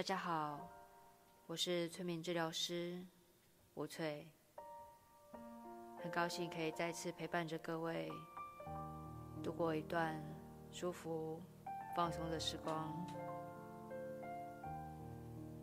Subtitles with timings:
[0.00, 0.58] 大家好，
[1.46, 3.04] 我是催眠治疗师
[3.74, 4.26] 吴翠，
[6.02, 8.10] 很高兴可以再次陪伴着各位
[9.42, 10.18] 度过一段
[10.72, 11.38] 舒服、
[11.94, 12.90] 放松的时光。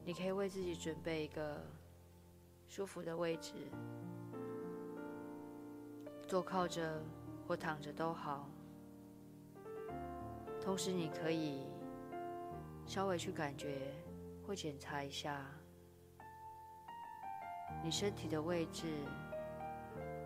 [0.06, 1.66] 你可以为自己准备一个
[2.68, 3.56] 舒服的位置，
[6.28, 7.04] 坐靠着
[7.48, 8.48] 或躺着都好。
[10.62, 11.66] 同时，你可以
[12.86, 13.96] 稍微去感觉
[14.48, 15.46] 或检查一下
[17.84, 18.88] 你身体的位置、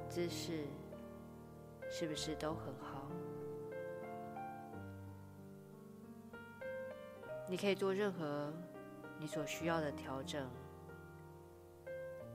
[0.08, 0.68] 姿势
[1.90, 3.10] 是不是都很好。
[7.50, 8.54] 你可以做任何
[9.20, 10.48] 你所需要的调整，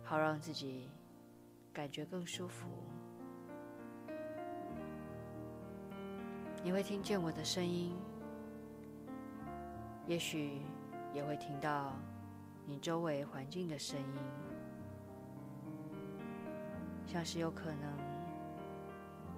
[0.02, 0.90] 好让自己
[1.72, 2.66] 感觉更舒服。
[6.64, 7.96] 你会听见我的声音，
[10.06, 10.60] 也许
[11.16, 11.94] 也会听到
[12.66, 14.20] 你周围环境的声音，
[17.06, 17.98] 像是有可能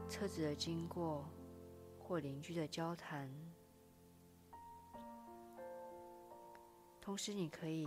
[0.08, 1.24] 车子的经过
[1.96, 3.30] 或邻居的交谈。
[7.00, 7.86] 同时，你可以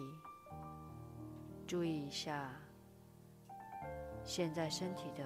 [1.68, 2.54] 注意一下
[4.24, 5.26] 现在身体的，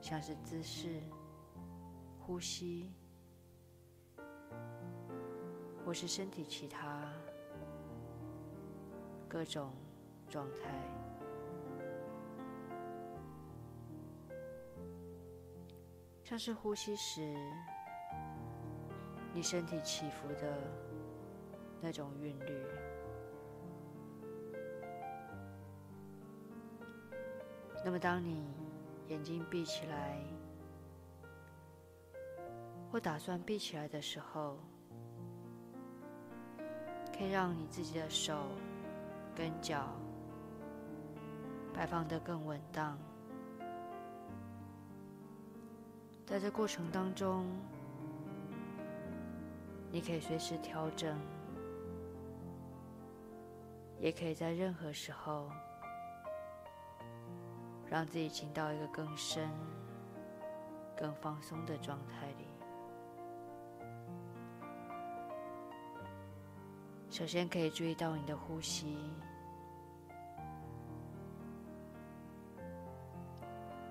[0.00, 1.02] 像是姿势、
[2.18, 2.90] 呼吸。
[5.84, 7.10] 或是身体其他
[9.28, 9.70] 各种
[10.28, 10.60] 状态，
[16.24, 17.36] 像是呼吸时
[19.34, 20.58] 你身体起伏的
[21.80, 22.62] 那种韵律。
[27.84, 28.44] 那么，当你
[29.08, 30.20] 眼睛闭起来
[32.90, 34.58] 或打算闭起来的时候，
[37.16, 38.48] 可以让你自己的手
[39.38, 39.86] 跟脚
[41.72, 42.98] 摆放得更稳当。
[46.26, 47.46] 在这过程当中，
[49.92, 51.16] 你可以随时调整，
[54.00, 55.48] 也可以在任何时候
[57.88, 59.48] 让自己进到一个更深、
[60.96, 62.48] 更放松的状态里。
[67.08, 68.98] 首先，可以注意到你的呼吸，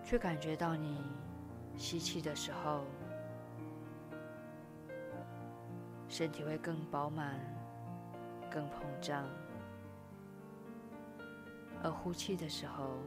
[0.09, 1.03] 去感觉到你
[1.75, 2.85] 吸气的时候，
[6.07, 7.37] 身体会更饱满、
[8.49, 9.25] 更膨胀；
[11.83, 12.99] 而呼气的时候，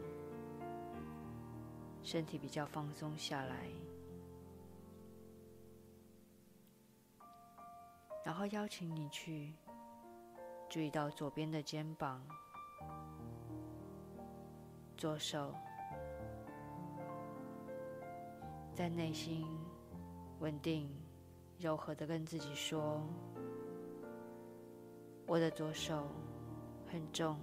[2.03, 3.57] 身体比较放松下来。
[8.23, 9.55] 然后邀请你去。
[10.69, 12.23] 注意到左边的肩膀、
[14.97, 15.53] 左手，
[18.75, 19.47] 在内心
[20.39, 20.89] 稳定、
[21.59, 23.03] 柔和的跟自己说
[25.27, 26.09] ：“我的左手
[26.91, 27.39] 很重，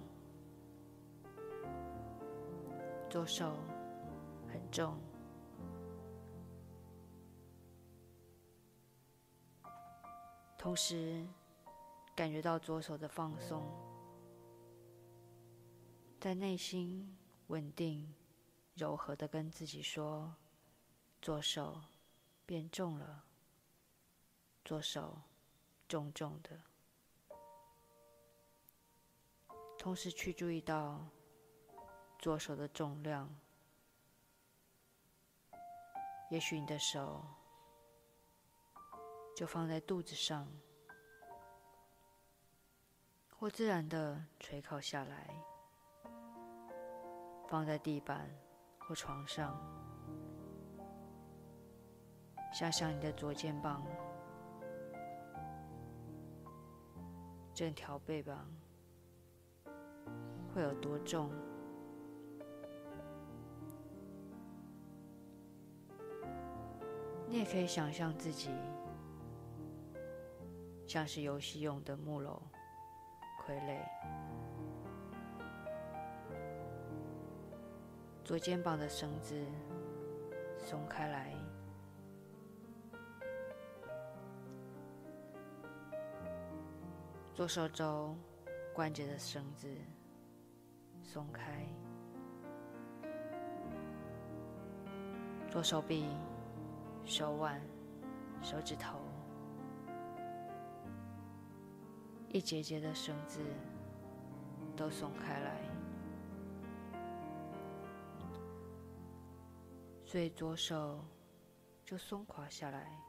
[3.08, 3.54] 左手
[4.52, 4.98] 很重。”
[10.58, 11.24] 同时。
[12.16, 13.62] 感觉到左手的放松，
[16.18, 17.16] 在内心
[17.46, 18.12] 稳定、
[18.74, 20.34] 柔和的跟自己说
[21.20, 21.80] ：“左手
[22.46, 23.24] 变重了，
[24.64, 25.20] 左手
[25.88, 26.60] 重重的。”
[29.78, 31.06] 同时去注意到
[32.18, 33.28] 左手的重量，
[36.30, 37.24] 也许你的手
[39.36, 40.48] 就放在肚子上。
[43.40, 45.28] 或自然的垂靠下来，
[47.46, 48.28] 放在地板
[48.80, 49.77] 或床上。
[52.52, 53.84] 想想你的左肩膀，
[57.54, 58.44] 整条背膀
[60.52, 61.30] 会有多重？
[67.28, 68.50] 你也可以想象自己
[70.86, 72.42] 像是游戏用的木偶。
[73.46, 73.78] 傀儡，
[78.24, 79.42] 左肩膀的绳子
[80.58, 81.32] 松开来，
[87.38, 88.16] 左手肘
[88.74, 89.68] 关节的绳子
[91.04, 91.64] 松开，
[95.48, 96.08] 左手臂、
[97.04, 97.62] 手腕、
[98.42, 98.98] 手指头。
[102.30, 103.38] 一节节的绳子
[104.76, 105.60] 都松开来，
[110.04, 111.04] 所以左手
[111.84, 113.00] 就松垮下来，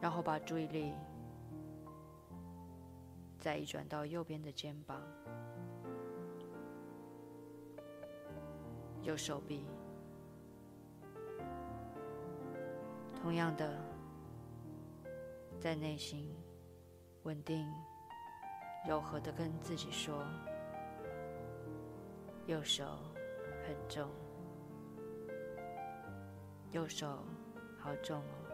[0.00, 0.94] 然后把注意力
[3.38, 5.00] 再移转到右边的肩膀、
[9.02, 9.66] 右手臂。
[13.22, 13.78] 同样的，
[15.60, 16.34] 在内心
[17.24, 17.70] 稳定、
[18.88, 20.24] 柔和的跟自己说
[22.48, 22.84] ：“右手
[23.62, 24.08] 很重，
[26.72, 27.22] 右手
[27.78, 28.46] 好重哦。”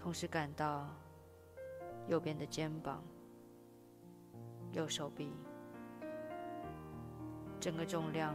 [0.00, 0.88] 同时感到
[2.06, 3.02] 右边的肩膀、
[4.72, 5.32] 右手臂
[7.60, 8.34] 整个重量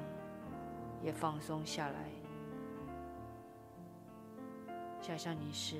[1.02, 2.10] 也放松下来。
[5.02, 5.78] 想象你是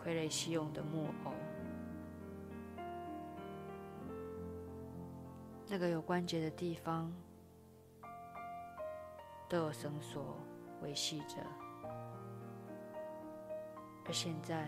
[0.00, 1.32] 傀儡戏用的木偶，
[5.66, 7.12] 那个有关节的地方
[9.48, 10.36] 都有绳索
[10.82, 11.36] 维系着，
[14.08, 14.66] 而现在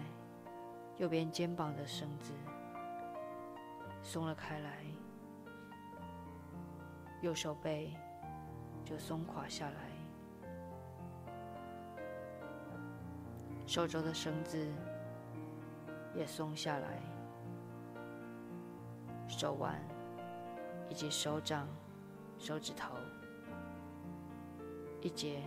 [0.98, 2.30] 右边肩膀的绳子
[4.02, 4.84] 松了开来，
[7.22, 7.96] 右手背
[8.84, 9.90] 就松垮下来。
[13.66, 14.70] 手肘的绳子
[16.14, 17.00] 也松下来，
[19.26, 19.80] 手腕
[20.90, 21.66] 以及手掌、
[22.38, 22.94] 手指头
[25.00, 25.40] 一节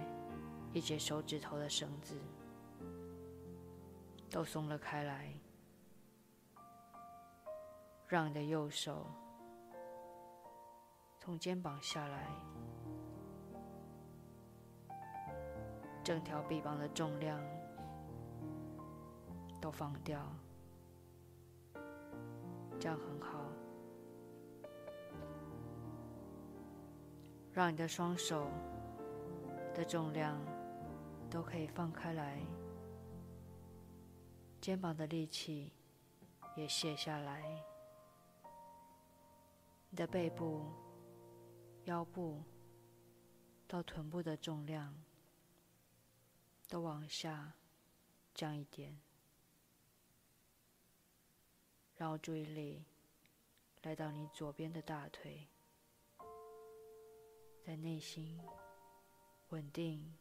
[0.71, 2.15] 一节手指头的绳子
[4.33, 5.31] 都松了开来，
[8.07, 9.05] 让你的右手
[11.19, 12.27] 从肩膀下来，
[16.03, 17.39] 整条臂膀的重量。
[19.61, 20.19] 都放掉，
[22.77, 23.45] 这样很好。
[27.53, 28.49] 让你的双手
[29.73, 30.37] 的重量
[31.29, 32.41] 都可以放开来，
[34.63, 35.73] 肩膀的力气
[36.55, 37.61] 也卸下来，
[39.89, 40.71] 你的背部、
[41.83, 42.41] 腰部
[43.67, 45.03] 到臀部的重量
[46.69, 47.51] 都往下
[48.33, 48.97] 降一点。
[51.97, 52.85] 然后注意力
[53.81, 55.45] 来到你左边的大腿，
[57.65, 58.39] 在内心
[59.49, 60.17] 稳定、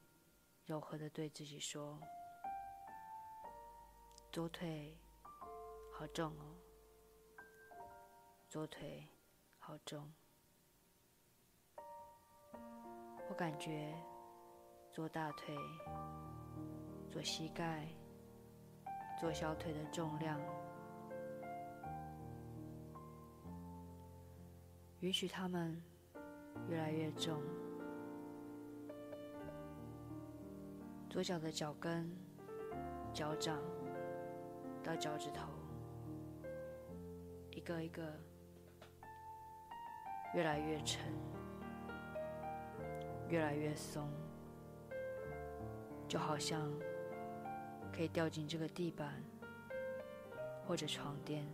[0.66, 2.00] 柔和的对自己说
[4.32, 4.96] ：“左腿
[5.92, 6.56] 好重哦，
[8.48, 9.06] 左腿
[9.58, 10.10] 好重。”
[13.28, 13.94] 我感觉
[14.90, 15.54] 左大腿、
[17.10, 17.86] 左膝盖、
[19.20, 20.40] 左小腿的重量。
[25.00, 25.78] 允许他们
[26.70, 27.38] 越来越重，
[31.10, 32.10] 左脚的脚跟、
[33.12, 33.62] 脚掌
[34.82, 35.48] 到脚趾头，
[37.50, 38.02] 一个一个
[40.34, 41.00] 越来越沉，
[43.28, 44.08] 越来越松，
[46.08, 46.70] 就好像
[47.92, 49.22] 可以掉进这个地板
[50.66, 51.46] 或者床垫，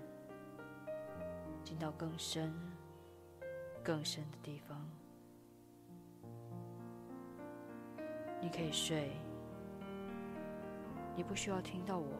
[1.63, 2.53] 进到更深。
[3.81, 4.87] 更深的地方，
[8.39, 9.13] 你可以睡。
[11.17, 12.19] 你不需要听到我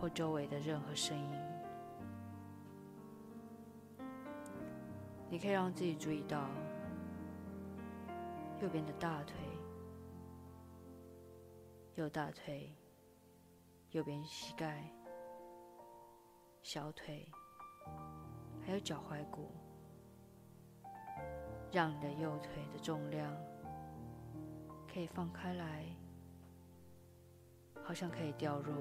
[0.00, 1.40] 或周围的任何声音。
[5.30, 6.48] 你可以让自己注意到
[8.62, 9.34] 右边的大腿、
[11.96, 12.74] 右大腿、
[13.90, 14.90] 右边膝盖、
[16.62, 17.28] 小腿，
[18.64, 19.50] 还有脚踝骨。
[21.70, 23.30] 让你的右腿的重量
[24.90, 25.84] 可以放开来，
[27.84, 28.72] 好像可以掉入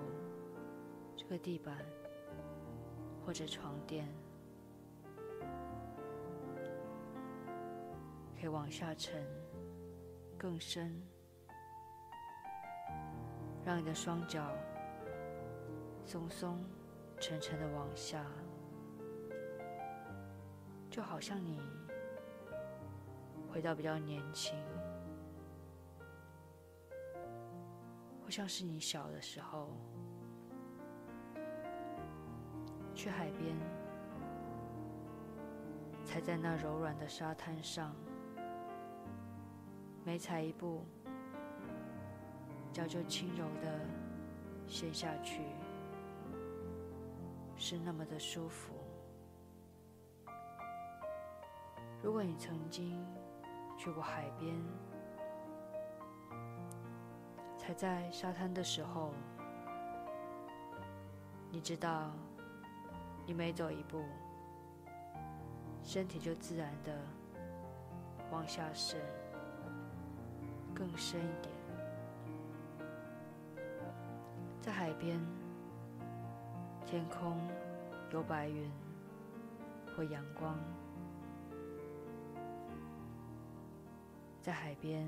[1.28, 1.76] 个地板
[3.26, 4.08] 或者床垫，
[8.40, 9.26] 可以往下沉
[10.38, 11.02] 更深，
[13.66, 14.52] 让你的双脚
[16.06, 16.64] 松松
[17.20, 18.26] 沉沉的往下，
[20.90, 21.60] 就好像你。
[23.50, 24.56] 回到比较年轻，
[28.22, 29.70] 或像是你小的时候，
[32.98, 33.56] 去海边，
[36.04, 37.94] 踩在那柔软的沙滩上，
[40.04, 40.84] 每踩一步，
[42.74, 43.80] 脚就轻柔的
[44.66, 45.44] 陷下去，
[47.56, 48.74] 是那么的舒服。
[52.02, 53.06] 如果你曾经
[53.78, 54.56] 去过海边，
[57.60, 59.14] 踩在沙滩的时候，
[61.52, 62.12] 你知道，
[63.28, 64.06] 你每走一步，
[65.84, 66.98] 身体就自然的
[68.32, 68.98] 往下渗，
[70.74, 71.54] 更深一点。
[74.62, 75.20] 在海边，
[76.86, 77.38] 天空
[78.14, 78.72] 有白云
[79.94, 80.58] 或阳光。
[84.42, 85.06] 在海边，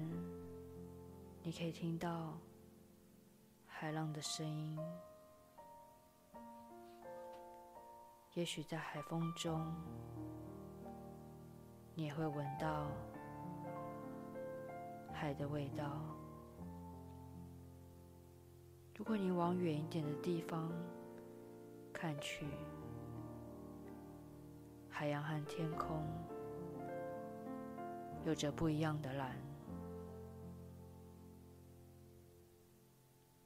[1.41, 2.37] 你可以听到
[3.65, 4.77] 海浪的声音。
[8.35, 9.73] 也许在海风中，
[11.95, 12.87] 你也会闻到
[15.11, 15.99] 海的味道。
[18.95, 20.71] 如果你往远一点的地方
[21.91, 22.45] 看去，
[24.89, 26.05] 海洋和天空。
[28.25, 29.33] 有着不一样的蓝，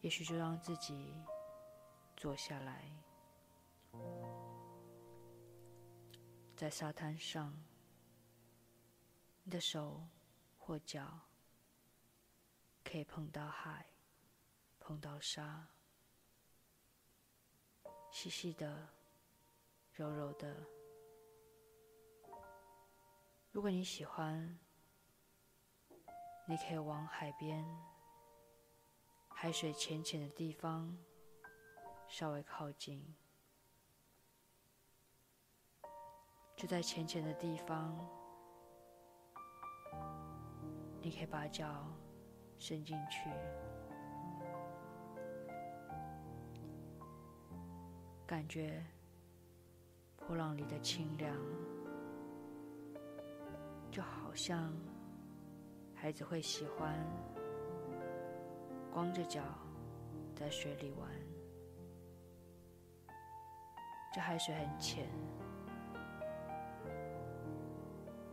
[0.01, 1.13] 也许就让自己
[2.17, 2.83] 坐下来，
[6.63, 7.53] 在沙滩上，
[9.43, 10.01] 你的手
[10.57, 11.19] 或脚
[12.85, 13.85] 可以碰到海，
[14.79, 15.67] 碰到沙，
[18.13, 18.87] 细细的，
[19.91, 20.65] 柔柔的。
[23.51, 24.57] 如果你喜欢。
[26.45, 27.65] 你可以往海边、
[29.29, 30.97] 海水浅浅的地方
[32.09, 33.15] 稍微靠近，
[36.63, 37.93] 就在浅浅的地方，
[41.01, 41.85] 你可以把脚
[42.57, 43.29] 伸进去，
[48.25, 48.81] 感觉
[50.25, 51.35] 波浪里的清凉，
[53.91, 54.73] 就好像。
[55.93, 56.97] 孩子会喜欢
[58.89, 59.41] 光着脚
[60.33, 61.09] 在水里玩，
[64.13, 65.09] 这海水很浅，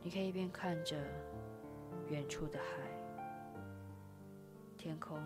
[0.03, 0.97] 你可以一边看着
[2.09, 2.65] 远处的海、
[4.77, 5.19] 天空，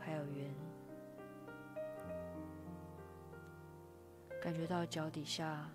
[0.00, 0.52] 还有云，
[4.42, 5.70] 感觉到脚底下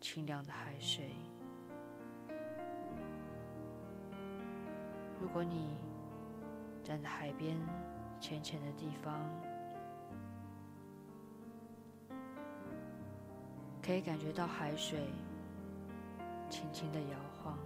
[0.00, 1.10] 清凉的海水。
[5.20, 5.76] 如果你
[6.82, 7.56] 站在海边
[8.18, 9.20] 浅浅的地方，
[13.82, 15.00] 可以感觉到海水
[16.64, 17.58] 轻轻的摇晃。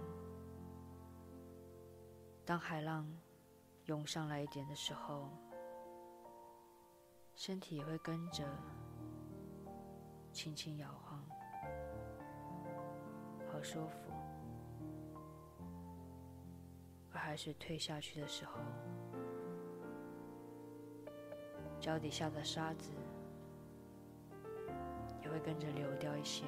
[2.43, 3.09] 当海浪
[3.85, 5.29] 涌上来一点的时候，
[7.33, 8.43] 身体也会跟着
[10.33, 11.23] 轻轻摇晃，
[13.49, 14.11] 好舒服。
[17.13, 18.59] 而海水退下去的时候，
[21.79, 22.91] 脚底下的沙子
[25.21, 26.43] 也会跟着流掉一些。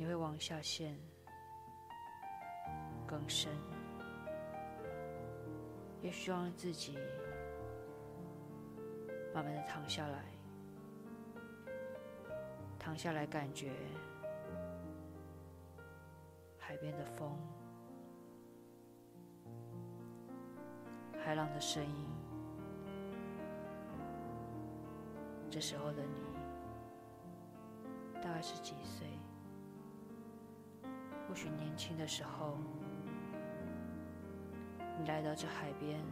[0.00, 0.96] 你会往下陷
[3.06, 3.52] 更深，
[6.00, 6.96] 也需要让自己
[9.34, 10.24] 慢慢的躺下来，
[12.78, 13.72] 躺下来感觉
[16.58, 17.36] 海边的风。
[21.22, 22.06] 海浪的声音。
[25.50, 26.22] 这时候的你，
[28.22, 29.06] 大概是几岁？
[31.30, 32.56] 或许年轻的时候，
[34.98, 36.04] 你来到这海边，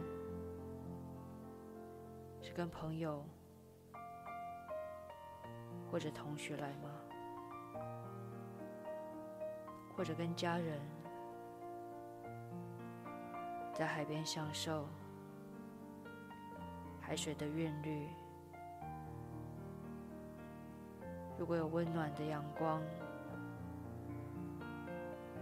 [2.41, 3.25] 是跟朋友
[5.91, 6.89] 或者同学来吗？
[9.93, 10.79] 或者跟家人
[13.73, 14.87] 在海边享受？
[17.01, 18.07] 海水的韵律，
[21.37, 22.81] 如果有温暖的阳光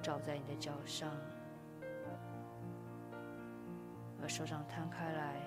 [0.07, 1.11] 照在你的脚上，
[4.21, 5.41] 把手掌摊开来，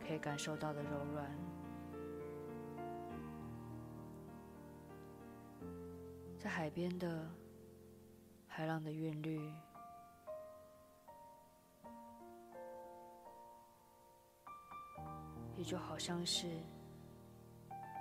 [0.00, 1.30] 可以感受到的柔软，
[6.38, 7.30] 在海边的
[8.46, 9.52] 海浪的韵律。
[15.58, 16.48] 也就好像是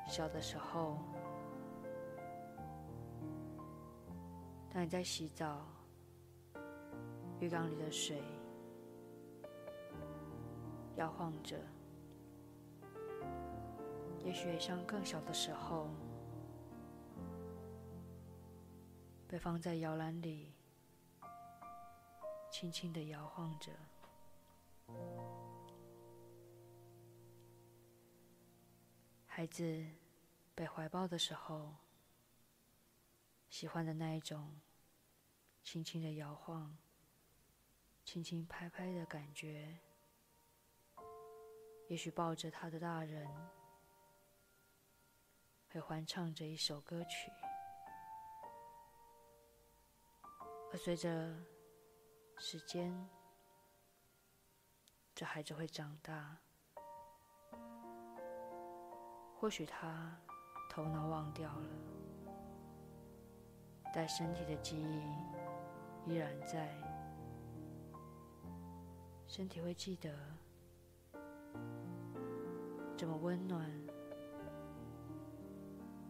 [0.07, 0.97] 小的时候，
[4.73, 5.67] 当你在洗澡，
[7.39, 8.23] 浴缸里的水
[10.95, 11.59] 摇晃着，
[14.25, 15.89] 也许像更小的时候，
[19.27, 20.51] 被放在摇篮里，
[22.49, 23.71] 轻轻的摇晃着。
[29.27, 29.85] 孩子
[30.55, 31.69] 被怀抱的时候，
[33.53, 34.59] 喜欢的那一种
[35.61, 36.75] 轻轻的摇晃、
[38.03, 39.77] 轻轻拍拍的感觉。
[41.87, 43.29] 也许抱着他的大人
[45.69, 47.31] 会欢唱着一首歌曲，
[50.71, 51.39] 而随着
[52.37, 53.07] 时间，
[55.13, 56.39] 这孩子会长大。
[59.35, 60.19] 或许他
[60.71, 62.02] 头脑忘掉了，
[63.93, 66.67] 但身体的记忆依然在。
[69.25, 70.11] 身体会记得
[72.95, 73.67] 这么温暖、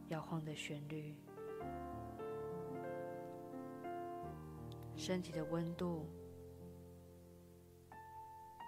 [0.10, 1.16] 摇晃的旋律，
[4.98, 6.06] 身体的温度，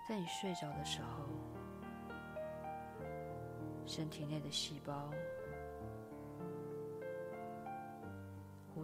[0.07, 1.25] 在你睡着的时候。
[3.85, 5.11] 身体内的细胞、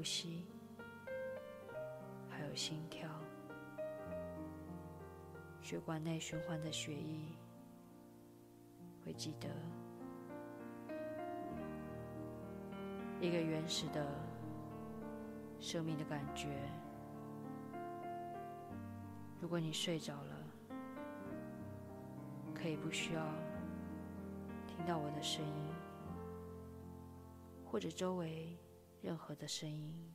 [0.02, 0.44] 呼吸，
[2.28, 3.08] 还有心跳，
[5.62, 7.38] 血管内循环的血液，
[9.06, 9.48] 会记得
[13.20, 14.04] 一个原始的
[15.60, 16.48] 生命的感觉。
[19.40, 20.36] 如果你睡着了，
[22.56, 23.24] 可以不需要。
[24.66, 25.70] 听到我的声音，
[27.64, 28.58] 或者周围
[29.02, 30.14] 任何的声音，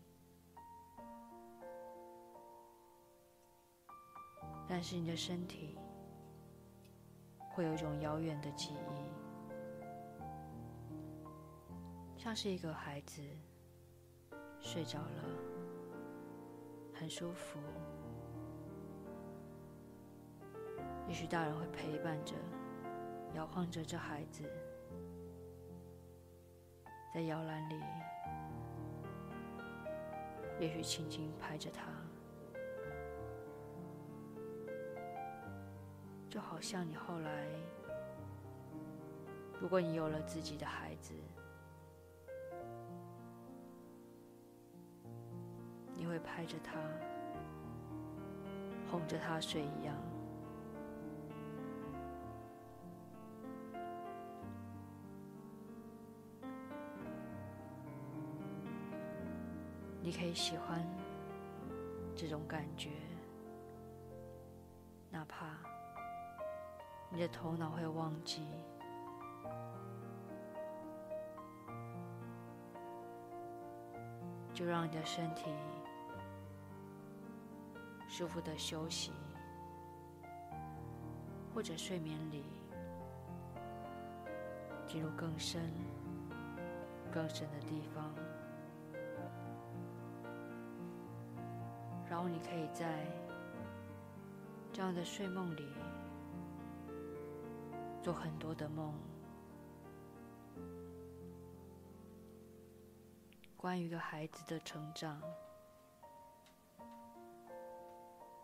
[4.68, 5.76] 但是你的身体
[7.50, 9.10] 会有一种遥远的记忆，
[12.16, 13.20] 像是一个孩子
[14.60, 15.24] 睡着了，
[16.94, 17.58] 很舒服，
[21.08, 22.34] 也许大人会陪伴着。
[23.34, 24.44] 摇晃着这孩子，
[27.12, 27.74] 在摇篮里，
[30.58, 31.86] 也许轻轻拍着他，
[36.30, 37.46] 就好像你后来，
[39.60, 41.12] 如果你有了自己的孩子，
[45.94, 46.78] 你会拍着他，
[48.90, 49.94] 哄着他睡一样。
[60.06, 60.86] 你可以喜欢
[62.14, 62.90] 这种感觉，
[65.10, 65.48] 哪怕
[67.10, 68.46] 你的头脑会忘记，
[74.54, 75.50] 就让你的身体
[78.06, 79.10] 舒服的休息，
[81.52, 82.44] 或者睡眠里
[84.86, 85.68] 进入更深、
[87.10, 88.14] 更深的地方。
[92.08, 93.04] 然后你可以在
[94.72, 95.68] 这样的睡梦里
[98.02, 98.94] 做很多的梦，
[103.56, 105.20] 关于一个孩子的成长，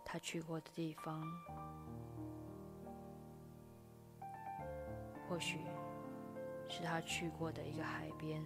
[0.04, 1.22] 他去过的地方，
[5.28, 5.60] 或许
[6.68, 8.42] 是他去过的一个海边。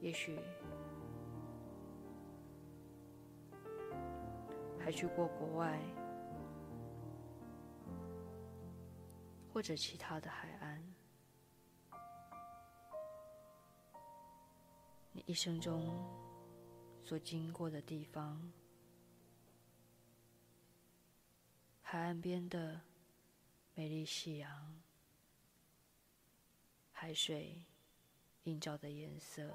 [0.00, 0.38] 也许
[4.78, 5.78] 还去过国外，
[9.52, 10.82] 或者其他的海岸。
[15.12, 16.02] 你一生中
[17.02, 18.50] 所经过的地方，
[21.82, 22.80] 海岸边的
[23.74, 24.80] 美丽夕阳，
[26.90, 27.66] 海水
[28.44, 29.54] 映照的颜色。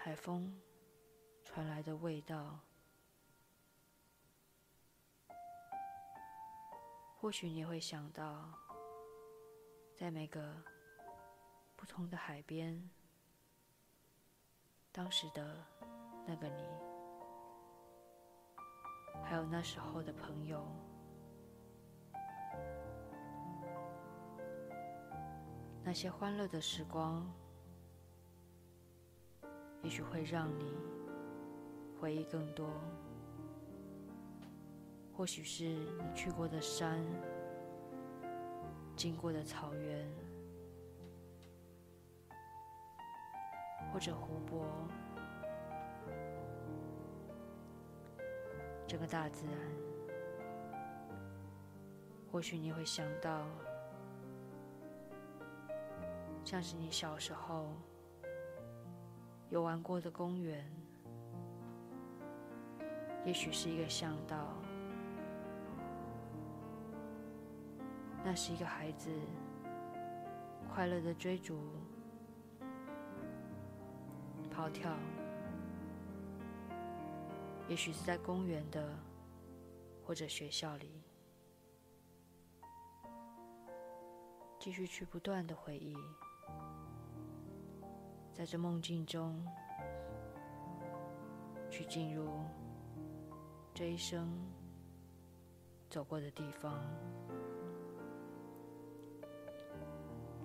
[0.00, 0.58] 海风
[1.44, 2.60] 传来的味道，
[7.16, 8.48] 或许你会想到，
[9.96, 10.54] 在每个
[11.76, 12.88] 不同的海边，
[14.92, 15.66] 当时的
[16.24, 16.62] 那个你，
[19.24, 20.64] 还有那时候的朋友，
[25.82, 27.30] 那些欢乐的时光，
[29.82, 30.76] 也许会让你
[32.00, 32.68] 回忆更多。
[35.12, 37.04] 或许是你去过的山，
[38.94, 40.08] 经过的草原，
[43.92, 44.64] 或者湖泊，
[48.86, 49.54] 整个大自然。
[52.30, 53.44] 或许你会想到，
[56.44, 57.72] 像是你小时候
[59.50, 60.64] 有玩过的公园，
[63.24, 64.54] 也许是一个巷道。
[68.24, 69.10] 那是一个孩子
[70.68, 71.58] 快乐的追逐、
[74.50, 74.92] 跑跳，
[77.68, 78.92] 也许是在公园的，
[80.04, 81.00] 或者学校里，
[84.58, 85.96] 继续去不断的回忆，
[88.38, 89.44] 在这梦境中
[91.68, 92.30] 去进入
[93.74, 94.28] 这一生
[95.90, 96.80] 走过的地方。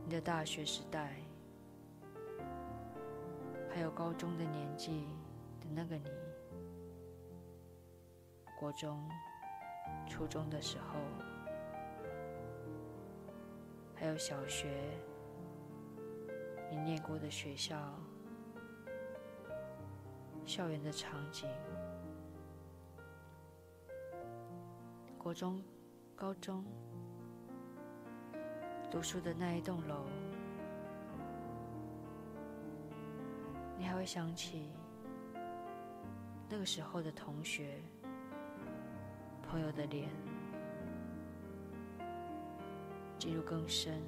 [0.03, 1.17] 你的大学时代，
[3.71, 5.05] 还有高中的年纪
[5.61, 6.09] 的那个你，
[8.59, 9.07] 国中、
[10.09, 10.97] 初中的时候，
[13.93, 14.67] 还有小学
[16.73, 17.77] 你念过的学校、
[20.43, 21.47] 校园的场景，
[25.19, 25.63] 国中、
[26.15, 26.65] 高中。
[28.89, 30.05] 读书的那一栋楼，
[33.77, 34.71] 你还会想起
[36.49, 37.79] 那个时候的同学、
[39.43, 40.09] 朋友的脸，
[43.19, 44.01] 进入更深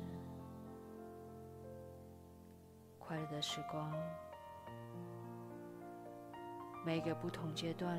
[3.15, 3.89] 快乐的时光，
[6.85, 7.97] 每个不同阶段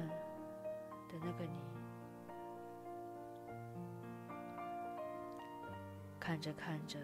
[1.08, 1.58] 的那个你。
[6.20, 6.98] 看着看着，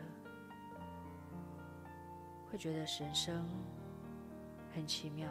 [2.51, 3.49] 会觉得人生
[4.75, 5.27] 很奇妙。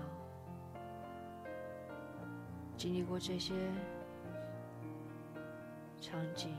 [2.76, 3.54] 经历过这些
[6.00, 6.56] 场景，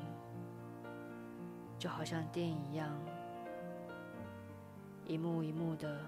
[1.81, 2.97] 就好像电影一样，
[5.13, 6.01] 一幕一幕的，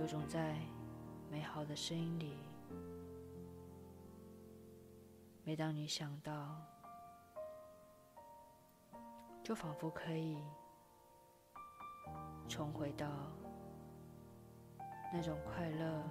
[0.00, 0.56] 有种在
[1.30, 2.32] 美好的声音里。
[5.44, 6.60] 每当你想到。
[9.44, 10.38] 就仿佛可以
[12.48, 13.06] 重回到
[15.12, 16.02] 那种快乐，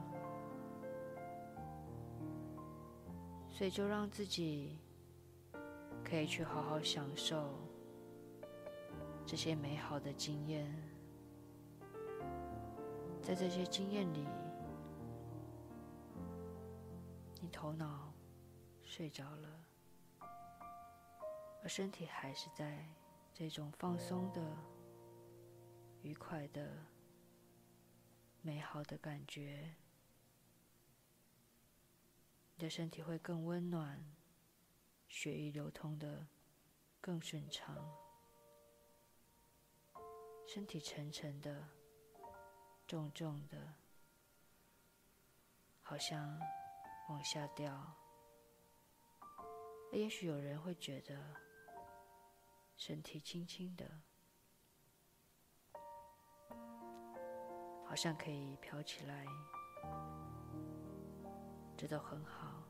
[3.51, 4.79] 所以就让自己
[6.01, 7.43] 可以去好好享受
[9.35, 10.73] 这些美好的经验，
[13.21, 14.25] 在这些经验里，
[17.41, 18.13] 你头脑
[18.81, 19.65] 睡着了，
[21.61, 22.87] 而身体还是在。
[23.33, 24.41] 这种放松的、
[26.01, 26.85] 愉快的、
[28.41, 29.75] 美好的感觉，
[32.55, 34.01] 你的身体会更温暖，
[35.09, 36.25] 血液流通的
[37.01, 37.75] 更顺畅，
[40.45, 41.67] 身体沉沉的、
[42.87, 43.73] 重重的，
[45.81, 46.39] 好像
[47.09, 47.95] 往下掉。
[49.91, 51.15] 也许有人会觉得。
[52.77, 53.89] 身体轻轻的，
[57.85, 59.25] 好像可以飘起来，
[61.77, 62.61] 这都很好。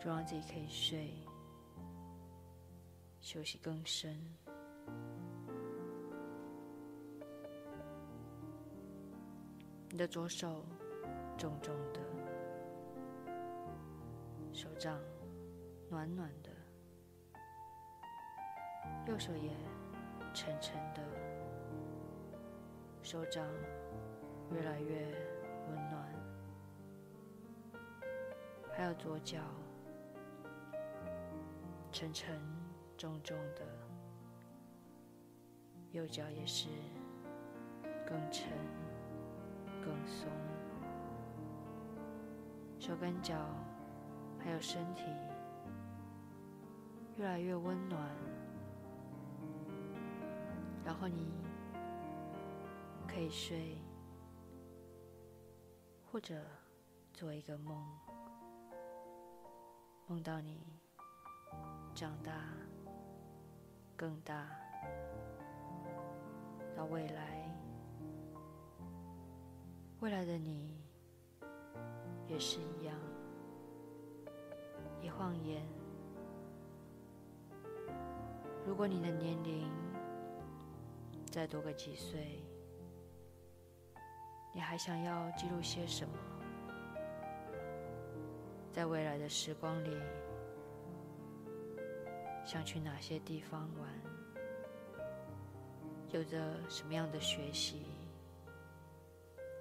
[0.00, 1.26] 就让自己可以睡，
[3.20, 4.38] 休息更深。
[9.92, 10.64] 你的左手
[11.36, 12.00] 重重的，
[14.52, 15.00] 手掌
[15.88, 16.50] 暖暖的。
[19.08, 19.50] 右手也
[20.32, 21.02] 沉沉的，
[23.02, 23.44] 手掌
[24.52, 25.08] 越来越
[25.68, 26.08] 温暖，
[28.72, 29.40] 还有左脚
[31.90, 32.40] 沉沉
[32.96, 33.66] 重重的，
[35.90, 36.68] 右脚也是
[38.06, 38.48] 更沉
[39.84, 40.28] 更松，
[42.78, 43.34] 手跟脚
[44.38, 45.02] 还有身体
[47.16, 48.10] 越来越温暖。
[50.84, 51.32] 然后你
[53.06, 53.78] 可以睡，
[56.10, 56.42] 或者
[57.12, 57.86] 做一个梦，
[60.06, 60.66] 梦到你
[61.94, 62.32] 长大，
[63.94, 64.48] 更大，
[66.74, 67.39] 到未来，
[70.00, 70.80] 未来的你
[72.26, 72.96] 也是一样。
[75.02, 75.62] 一晃眼，
[78.66, 79.70] 如果你的年龄
[81.30, 82.42] 再多个几岁，
[84.54, 86.14] 你还想要记录些什么？
[88.72, 89.90] 在未来的时光里，
[92.46, 93.90] 想去哪些地方玩？
[96.10, 96.38] 有着
[96.70, 97.82] 什么样的学习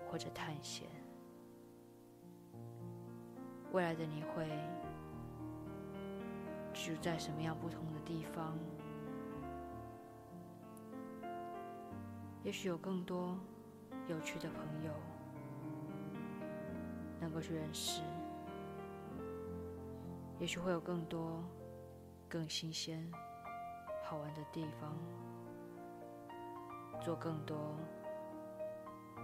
[0.10, 0.88] 或者探险？
[3.72, 4.50] 未来的你会
[6.74, 8.58] 居住在什么样不同的地方？
[12.43, 13.38] 也许有更多
[14.08, 14.91] 有趣的朋友
[17.19, 18.02] 能够去认识。
[20.39, 21.43] 也许会有更多、
[22.30, 23.06] 更新鲜、
[24.06, 24.98] 好玩的地方，
[27.02, 27.76] 做更多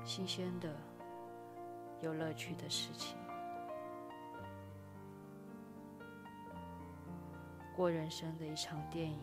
[0.06, 0.72] 新鲜的、
[2.00, 3.18] 有乐趣的事情，
[7.76, 9.20] 过人生的一场电影。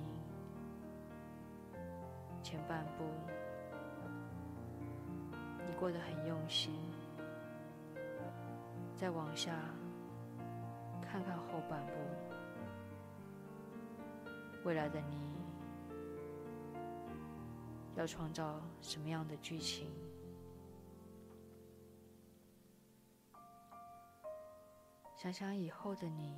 [2.42, 3.04] 前半部
[5.66, 6.74] 你过得很用心，
[8.96, 9.56] 再往下。
[11.00, 11.92] 看看后半部，
[14.64, 15.36] 未来的你
[17.96, 19.90] 要创造什么样的剧情？
[25.22, 26.34] 想想以后的你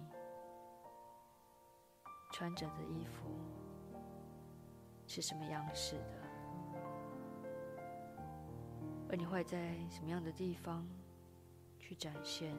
[2.34, 3.30] 穿着的衣服
[5.06, 6.20] 是什么样式的，
[9.08, 10.86] 而你会在什么样的地方
[11.78, 12.54] 去展现？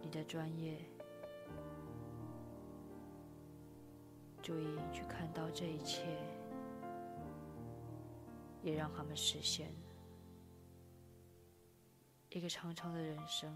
[0.00, 0.82] 你的专业，
[4.40, 6.06] 注意去看到这一切，
[8.62, 9.70] 也让他们实现
[12.30, 13.54] 一个长长的人生。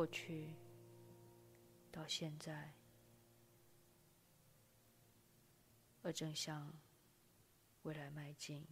[0.00, 0.56] 过去
[1.92, 2.72] 到现在，
[6.00, 6.72] 而正向
[7.82, 8.66] 未来迈进。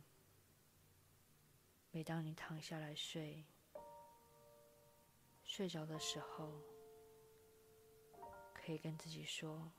[1.90, 3.44] 每当你躺下来睡，
[5.44, 6.62] 睡着的时候，
[8.54, 9.70] 可以跟自己说：“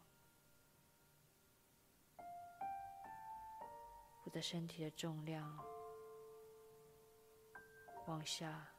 [4.24, 5.58] 我的身体的重量
[8.06, 8.72] 往下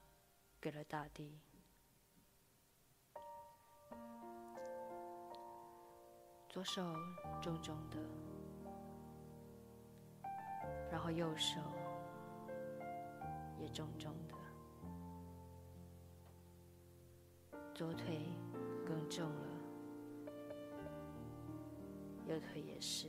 [0.61, 1.40] 给了大地，
[6.50, 6.82] 左手
[7.40, 7.96] 重重的，
[10.90, 11.58] 然后右手。”
[13.60, 14.34] 也重重的，
[17.74, 18.20] 左腿
[18.86, 19.46] 更重了，
[22.26, 23.06] 右腿也是。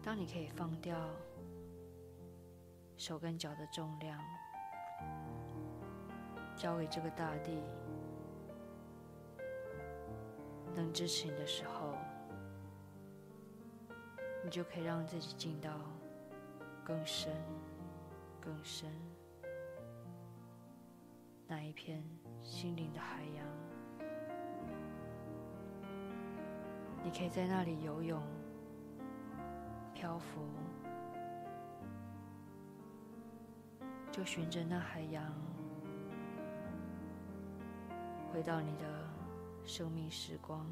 [0.00, 0.96] 当你可以放掉
[2.96, 4.16] 手跟脚的重量，
[6.54, 7.64] 交给这个大地，
[10.74, 11.94] 能支持你的时候，
[14.44, 15.70] 你就可以让自己进到。
[16.82, 17.32] 更深，
[18.40, 18.90] 更深，
[21.46, 22.02] 那一片
[22.42, 23.46] 心灵的海洋，
[27.04, 28.20] 你可以在那里游泳、
[29.94, 30.40] 漂浮，
[34.10, 35.32] 就循着那海洋，
[38.32, 38.84] 回到你的
[39.64, 40.66] 生命时光，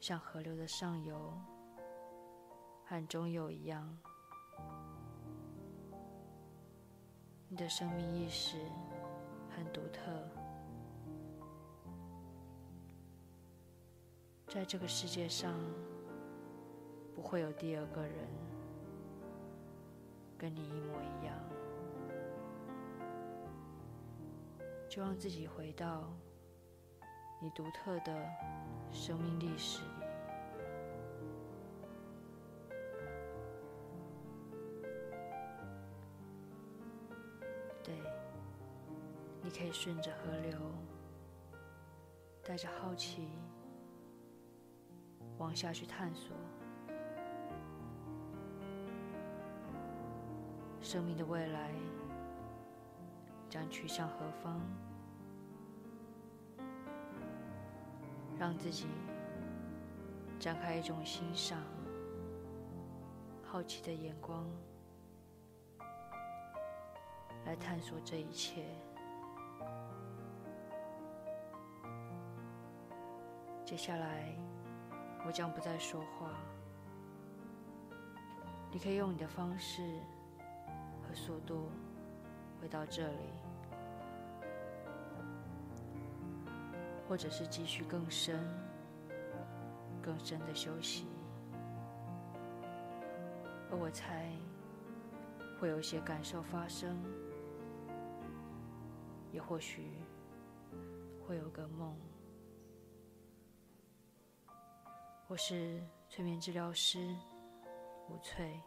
[0.00, 1.32] 像河流的上游。
[2.84, 3.96] 和中游一样，
[7.46, 8.56] 你的生命意识
[9.48, 10.10] 很独特，
[14.48, 15.54] 在这个世界上
[17.14, 18.28] 不会有第二个人
[20.36, 21.38] 跟你一模一样，
[24.88, 26.12] 就让自己回到
[27.42, 28.28] 你独特的
[28.92, 29.80] 生命历史。
[37.82, 37.94] 对
[39.42, 40.58] 你可以顺着河流，
[42.44, 43.26] 带着好奇
[45.38, 46.36] 往下去探索
[50.82, 51.72] 生命的未来
[53.48, 54.60] 将去向何方，
[58.40, 58.86] 让自己
[60.38, 61.58] 展开一种欣赏
[63.44, 64.46] 好奇的眼光
[67.44, 68.64] 来探索这一切。
[73.62, 74.34] 接下来
[75.26, 76.30] 我将不再说话
[78.72, 79.82] 你可以用你的方式
[81.02, 81.70] 和速度
[82.58, 83.49] 回到这里。
[87.10, 88.38] 或者是继续更深、
[90.00, 91.08] 更深的休息。
[93.68, 94.30] 而我猜
[95.58, 96.96] 会有一些感受发生，
[99.32, 99.90] 也或许
[101.26, 101.98] 会有个梦。
[105.26, 107.12] 我是催眠治疗师
[108.08, 108.62] 吴翠，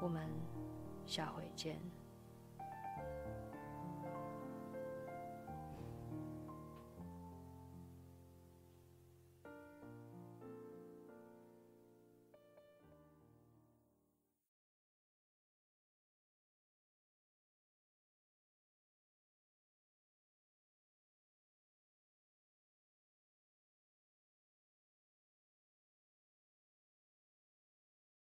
[0.00, 0.26] 我们
[1.04, 1.78] 下回见。